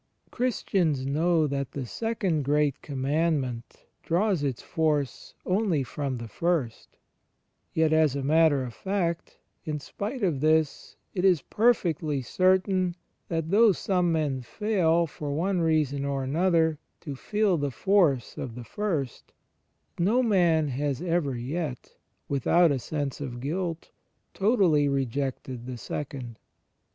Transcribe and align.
Christians 0.31 1.05
know 1.05 1.45
that 1.45 1.73
the 1.73 1.85
Second 1.85 2.41
Great 2.41 2.81
Commandment 2.81 3.85
draws 4.01 4.41
its 4.41 4.63
force 4.63 5.35
only 5.45 5.83
from 5.83 6.17
the 6.17 6.27
First; 6.27 6.97
yet, 7.75 7.93
as 7.93 8.15
a 8.15 8.23
matter 8.23 8.63
of 8.63 8.73
fact, 8.73 9.37
in 9.63 9.79
spite 9.79 10.23
of 10.23 10.39
this, 10.39 10.95
it 11.13 11.23
is 11.23 11.43
perfectly 11.43 12.23
certain 12.23 12.95
that 13.27 13.51
though 13.51 13.73
some 13.73 14.11
men 14.11 14.41
fail, 14.41 15.05
for 15.05 15.31
one 15.35 15.59
reason 15.59 16.03
or 16.03 16.23
another, 16.23 16.79
to 17.01 17.15
feel 17.15 17.55
the 17.59 17.69
force 17.69 18.39
of 18.39 18.55
the 18.55 18.63
First, 18.63 19.33
no 19.99 20.23
man 20.23 20.69
has 20.69 20.99
ever 21.03 21.35
yet, 21.37 21.95
with 22.27 22.47
out 22.47 22.71
a 22.71 22.79
sense 22.79 23.21
of 23.21 23.39
guilt, 23.39 23.91
totally 24.33 24.89
rejected 24.89 25.67
the 25.67 25.77
Second. 25.77 26.39